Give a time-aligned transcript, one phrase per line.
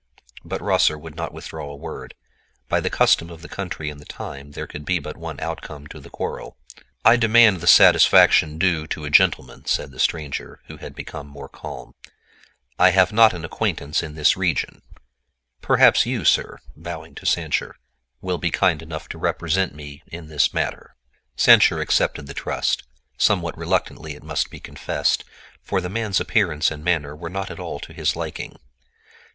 [0.43, 2.15] But Rosser would not withdraw a word.
[2.67, 5.85] By the custom of the country and the time there could be but one outcome
[5.89, 6.57] to the quarrel.
[7.05, 11.47] "I demand the satisfaction due to a gentleman," said the stranger, who had become more
[11.47, 11.93] calm.
[12.79, 14.81] "I have not an acquaintance in this region.
[15.61, 17.75] Perhaps you, sir," bowing to Sancher,
[18.21, 20.95] "will be kind enough to represent me in this matter."
[21.35, 25.23] Sancher accepted the trust—somewhat reluctantly it must be confessed,
[25.61, 28.57] for the man's appearance and manner were not at all to his liking.